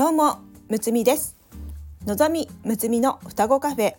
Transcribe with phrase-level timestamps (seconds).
[0.00, 0.38] どうも
[0.70, 1.36] むつみです。
[2.06, 3.96] のぞみむつみの双子カフェ。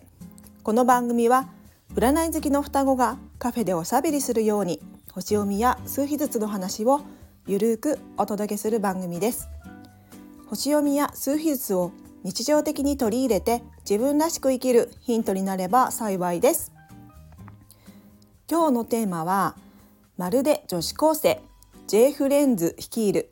[0.64, 1.48] この番組は
[1.94, 4.80] 占い好きの双子がカフェでおしゃべりするように
[5.12, 7.02] 星読みや数秘術の話を
[7.46, 9.48] ゆるくお届けする番組です。
[10.48, 11.92] 星読みや数秘術を
[12.24, 16.72] 日常的に取り入れて自分らしく生きるヒントになれば幸いです。
[18.50, 19.54] 今日のテーマは
[20.16, 21.40] まるで女子高生。
[21.86, 23.30] J フレンズ率いる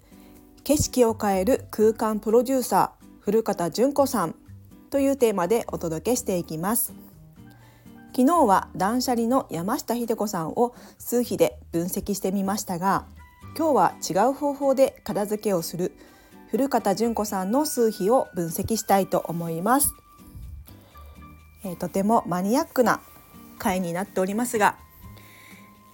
[0.65, 4.35] 景色を変える空間プロデューサー古方純子さん。
[4.91, 6.93] というテーマでお届けしていきます。
[8.13, 13.07] 昨日は断捨離の山下秀子さんを数比で分析してみましたが
[13.57, 13.95] 今日は
[14.27, 15.93] 違う方法で片付けをする
[16.51, 19.95] 古方純子さんの数比を分析したいと思います、
[21.65, 23.01] えー、とてもマニアックな
[23.59, 24.77] 回になっておりますが、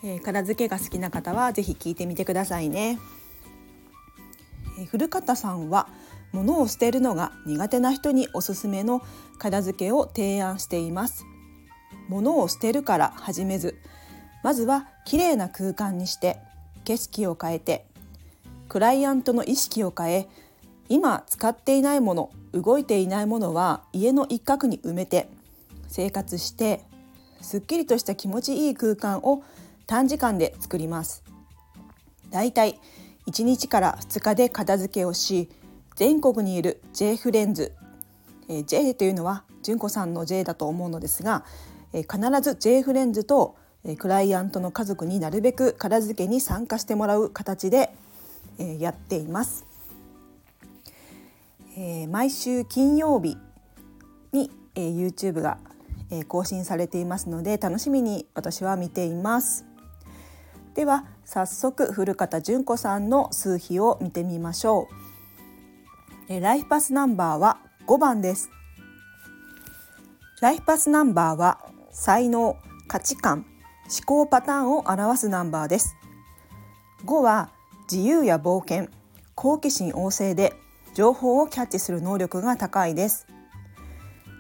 [0.03, 2.99] えー、片付けが好きな方はぜひ聞いてみてくださいね、
[4.85, 5.89] 古方さんは
[6.33, 9.03] 物を捨てるのが苦手な人におすすめの
[9.39, 11.25] 片付けを提案しています。
[12.09, 13.77] 物を捨てるから始めず
[14.45, 16.39] まずは綺麗な空間にして
[16.85, 17.85] 景色を変えて
[18.69, 20.29] クライアントの意識を変え
[20.89, 25.29] 今使っていないもの動いていないものは家の一角に埋めて
[25.89, 26.83] 生活して
[27.41, 29.43] すっきりとした気持ちいい空間を
[29.87, 31.23] 短時間で作ります。
[32.31, 32.81] だいたい
[33.27, 35.49] 1日から2日で片付けをし
[35.97, 37.73] 全国にいる J フレンズ、
[38.49, 41.45] えー、J というのは純子さんの J だと思うのですが、
[41.93, 47.91] えー、必ず J フレンズと、えー、クライアントの家族になるべく片付けに参加してもらう形で、
[48.59, 49.67] えー、やっています。
[51.79, 53.37] えー、毎週金曜日
[54.33, 55.59] に、えー、YouTube が、
[56.11, 59.66] えー、更新されていますので楽しみに私は見ています。
[60.77, 64.89] では早速古方純子さんの数比を見てみましょ
[66.29, 66.33] う。
[66.33, 68.51] え、ライフパスナンバーは5番です。
[70.41, 72.57] ライフパスナンバーは才能、
[72.87, 73.47] 価値観、
[73.89, 75.97] 思考パターンを表すナンバーです。
[77.05, 77.51] 5は
[77.91, 78.89] 自由や冒険、
[79.37, 80.55] 好奇心旺盛で
[80.95, 83.27] 情報をキャッチする能力が高いです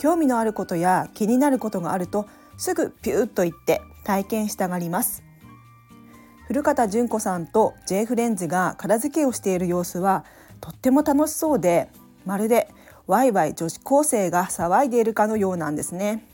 [0.00, 5.25] 興味のあることや気になることがあるとすぐピューッと言って体験したがります
[6.48, 10.24] 古方純子さんと J フレンズが片付けをしている様子は
[10.60, 11.88] とっても楽しそうで
[12.24, 12.68] まるで
[13.06, 16.24] ワイワイ女子高生が騒いでいるかのようなんですね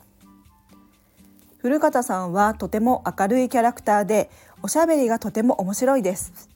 [1.57, 4.29] 古方さんはとても明るいキャラクターで
[4.61, 6.49] おしゃべりがとても面白いです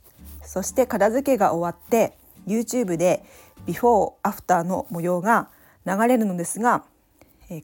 [0.43, 3.23] そして片付けが終わって YouTube で
[3.65, 5.49] ビフォーアフターの模様が
[5.85, 6.83] 流れるのですが、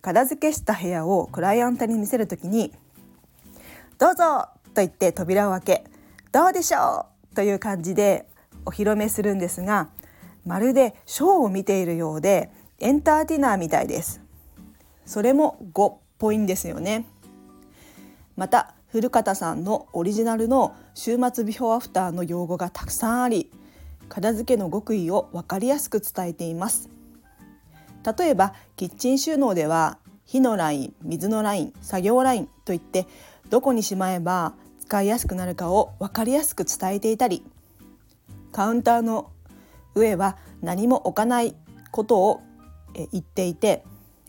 [0.02, 2.74] 片付けした部屋をクライアントに見せる時に
[4.00, 5.84] 「どうぞ!」と言って扉を開け
[6.32, 8.28] 「どうでしょう!」という感じで
[8.66, 9.90] お披露目するんですが
[10.46, 14.22] まるでショーを見ているようでエンターテイナーみたいです。
[15.06, 17.06] それも5っぽいんですよね。
[18.36, 23.52] また古方さんのオリジナルの週末ビフォーアフターの用語がたくさんあり
[24.08, 26.90] 片付けの極意を分かりやすく伝えています
[28.18, 33.08] 例えばキッチン収納では火のライン水のライン作業ラインといって
[33.50, 34.54] どこにしまえば
[34.94, 37.44] 使いやすくなるかを分かりやすく伝えていたり
[38.52, 39.32] カウンターの
[39.96, 41.56] 上は何も置かない
[41.90, 42.44] ことを
[43.12, 43.84] 言っていて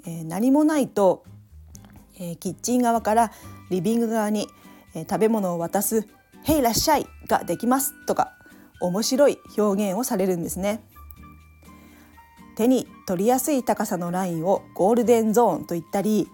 [0.06, 1.22] 何もないと
[2.16, 3.32] キッチン側から
[3.68, 4.48] リビング側に
[4.94, 6.08] 食べ物を渡す
[6.44, 8.32] 「へいらっしゃい」ができますとか
[8.80, 10.82] 面白い表現をされるんですね。
[12.56, 16.26] 手に取りやすい高さのラインをゴールデンゾーンと言ったり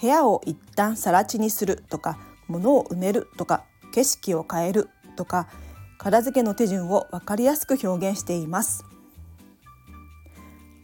[0.00, 2.18] 部屋を一旦更地にするとか
[2.48, 3.64] 物を埋めるとか
[3.96, 5.48] 景色を変えるとか
[5.96, 8.84] 片付けの手順を分かりやすく表現しています。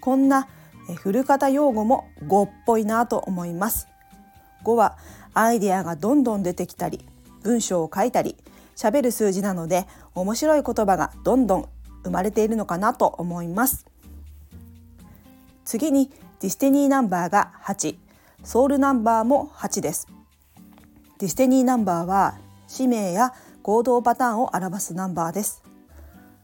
[0.00, 0.48] こんな
[0.96, 3.86] 古堅用語も5っぽいなと思います。
[4.62, 4.96] 5は
[5.34, 7.04] アイデアがどんどん出てきたり
[7.42, 8.34] 文章を書いたり
[8.76, 11.68] 喋る数字なので面白い言葉がどんどん
[12.04, 13.84] 生まれているのかなと思います。
[15.66, 16.10] 次に
[16.40, 17.94] destiny number が8
[18.42, 20.08] soul number も8です。
[21.18, 22.38] destiny number は
[22.72, 25.62] 使命や行動パターンを表すナンバーです。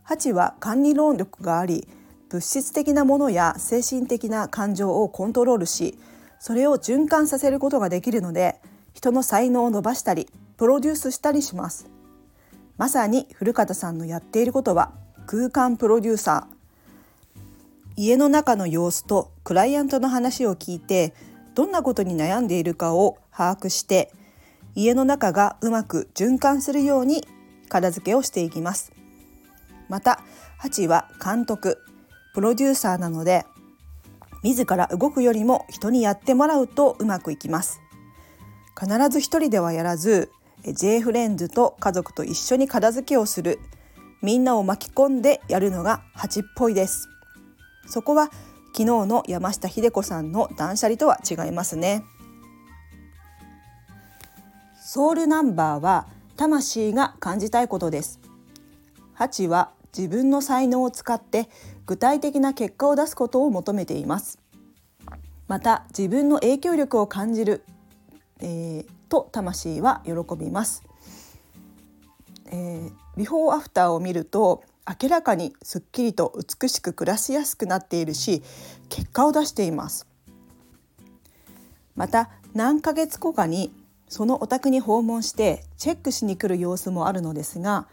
[0.07, 1.89] 8は管理能力があり
[2.29, 5.99] 物質的なものや精神的な感情をコントロールし
[6.39, 8.61] それを循環させることができるので
[8.93, 10.29] 人の才能を伸ばしたり
[10.59, 11.89] プロデュースしたりします。
[12.77, 14.93] まさに古堅さんのやっていることは
[15.27, 16.59] 空間プロデューサー。
[17.97, 21.15] 家の中の様子とクライアントの話を聞いて
[21.55, 24.13] どんなことに悩んでいるかを把握して
[24.79, 27.27] 家の中がうまく循環するように
[27.69, 28.93] 片付けをしていきます。
[29.89, 30.21] また
[30.63, 31.83] 8は監督
[32.33, 33.45] プロデューサーなので
[34.45, 37.81] 自ら動くよりも人にやってもらうとうまくいきます。
[38.81, 40.31] 必ず一人ではやらず
[40.63, 43.59] J フレンズと家族と一緒に片付けをする
[44.23, 47.09] みんなを巻き込んでやるのが8っぽいです。
[47.89, 48.31] そこは
[48.73, 52.05] 昨日の山下秀子さんの断捨離とは違いますね。
[54.91, 56.07] ソウルナンバーは
[56.39, 58.21] 魂が感じたいことです。
[59.19, 61.51] 8は自分の才能を使って
[61.85, 64.39] 具体的な結果を出すことを求めています。
[65.47, 67.65] また自分の影響力を感じる、
[68.41, 70.83] えー、と魂は喜びます、
[72.47, 74.65] えー、ビフォーアフターを見ると
[75.03, 78.43] 明らかにすっきりと美しく暮らしやすくなっているし
[78.89, 80.07] 結果を出しています。
[81.95, 83.71] また何ヶ月後かに
[84.09, 87.87] そのお宅に訪問してチェックしに来る様子もあるのですが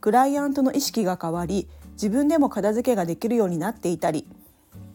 [0.00, 4.26] クライアントの意識が変わり自分でも片付けができるようになっていたり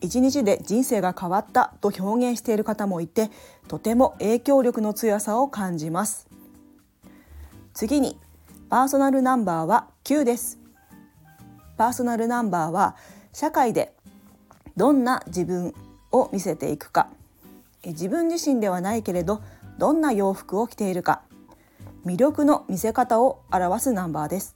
[0.01, 3.31] 一日で人生が変わったと表現している方もいて
[3.67, 6.27] とても影響力の強さを感じます。
[7.73, 8.17] 次に
[8.69, 10.59] パーソナルナンバーは9です。
[11.77, 12.95] パーソナルナンバーは
[13.33, 13.93] 社会で
[14.75, 15.73] どんな自分
[16.11, 17.09] を見せていくか。
[17.85, 19.41] 自分自身ではないけれど
[19.77, 21.21] どんな洋服を着ているか。
[22.05, 24.55] 魅力の見せ方を表すナンバーです。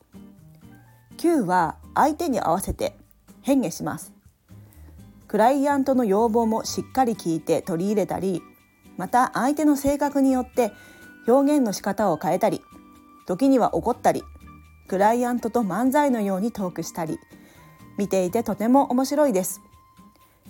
[1.17, 2.95] 9は相手に合わせて
[3.41, 4.13] 変化します。
[5.27, 8.41] クライアントの要望もしっかり聞いて取り入れたり
[8.97, 10.73] また相手の性格によって
[11.25, 12.61] 表現の仕方を変えたり
[13.27, 14.23] 時には怒ったり
[14.89, 17.17] クライアントと漫才のようにトークしたり
[17.97, 19.61] 見ていてとても面白いです。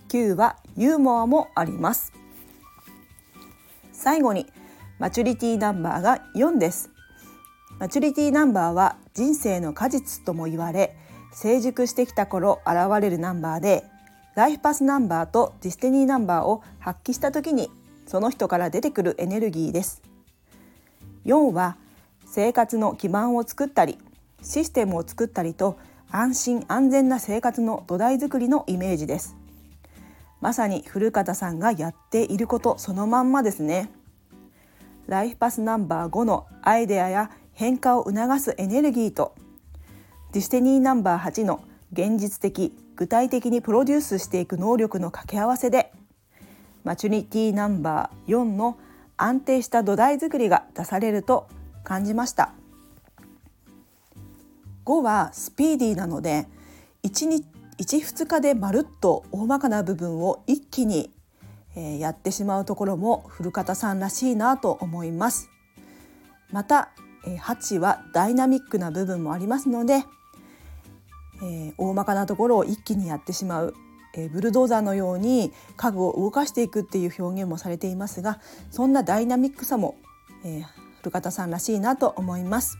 [0.09, 2.11] 9はユーモアもあります。
[3.91, 4.47] 最後に
[5.01, 6.91] マチュリティナンバーが4です。
[7.79, 10.95] マチュリティナンバーは人生の果実とも言われ
[11.33, 13.83] 成熟してきた頃現れるナンバーで
[14.35, 17.71] life path number と destiny number を発揮した時に
[18.05, 20.03] その人から出てくるエネルギーです。
[21.25, 21.77] 4は
[22.27, 23.97] 生活の基盤を作ったり
[24.43, 25.79] システムを作ったりと
[26.11, 29.35] 安心安全な生活の土台作りのイメージです。
[30.41, 33.89] まさに古堅さんがやっていることそのまんまですね。
[35.11, 39.35] life path number 5のアイデアや変化を促すエネルギーと
[40.31, 41.61] destiny number 8の
[41.91, 45.91] 現実的具体的にプロデュースしていく能力の掛け合わせで
[46.85, 48.77] maturity number 4の
[49.17, 51.49] 安定した土台作りが出されると
[51.83, 52.53] 感じました。
[54.85, 56.47] 5はスピーディーなので
[57.03, 57.45] 1, 日
[57.79, 61.11] 1 2日でまるっと大まかな部分を一気に
[61.75, 65.49] えやってしまうところも古堅さんらしいなと思います
[66.51, 66.89] また
[67.25, 70.03] 8はダイナミックな部分もありますので
[71.41, 73.73] えー、大まかなところを一気にやってしまう、
[74.15, 78.39] え、ブルドーザーのように家具を動かしていくっていう表現もされていますが
[78.69, 79.95] そんなダイナミックさも、
[80.45, 80.63] え、
[80.99, 82.77] 古方さんらしいなと思います。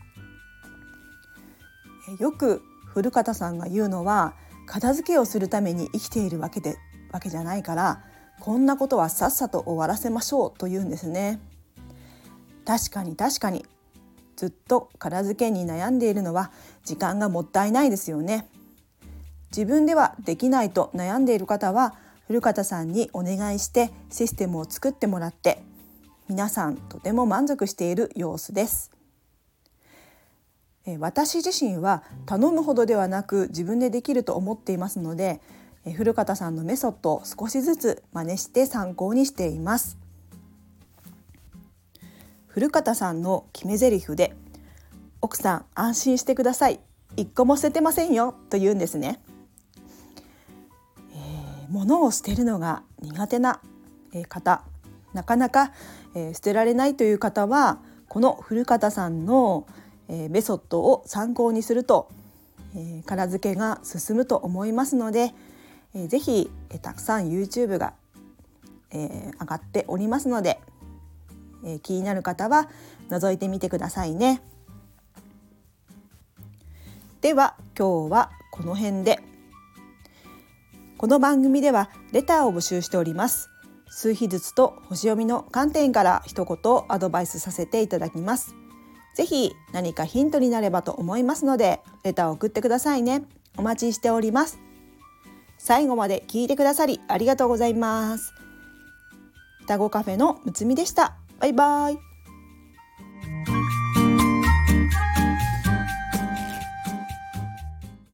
[2.20, 4.34] え、よく古方さんが言うのは
[4.66, 6.76] 片付けをするために生きているわけで
[7.10, 8.04] わけじゃないから
[8.42, 11.38] こんなことはさっさと終わらせましょうと言うんですね。
[12.66, 13.64] 確かに確かに。
[14.34, 16.50] ずっと片付けに悩んでいるのは
[16.82, 18.48] 時間がもったいないですよね。
[19.52, 21.94] 自分ではできないと悩んでいる方は
[22.26, 25.62] 古方さんにお願いしてシステムを作ってもらって
[26.28, 28.90] 皆さんとても満足している様子です。
[30.98, 35.40] 私自身は頼むほどではなく自分でできると思っていますので
[35.84, 39.98] 古方さんのメソッドを少しずつ真似して参考にしています。
[42.46, 44.36] 古方さんの決め台詞で
[45.20, 46.80] 奥さん安心してください。
[47.16, 48.34] 一個も捨ててませんよ。
[48.50, 49.20] と言うんですね、
[51.14, 53.60] えー、物を捨てるのが苦手な
[54.28, 54.62] 方。
[55.12, 55.72] なかなか、
[56.14, 59.66] えー、捨てられないという方はこの古方さんの、
[60.08, 62.08] えー、メソッドを参考にすると、
[62.74, 65.34] えー、片付けが進むと思いますので、
[65.94, 67.94] えー、ぜひ、えー、たくさん YouTube が、
[68.90, 70.60] えー、上がっておりますので
[71.64, 72.68] えー、気になる方は
[73.10, 74.42] 覗いてみてくださいね。
[77.20, 79.20] では今日はこの辺で。
[80.98, 83.48] この番組ではレターを募集しております。
[83.88, 86.58] 数秘術と星読みの観点から一言
[86.88, 88.54] アドバイスさせていただきます。
[89.14, 93.24] ぜひ何かヒントになればと思いますのでレターを送ってくださいね。
[93.56, 94.71] お待ちしております。
[95.64, 98.34] 最後まで聞いてくださりありがとうございます。
[99.60, 101.14] 双子カフェのむつみでした。
[101.38, 102.11] バイバイ。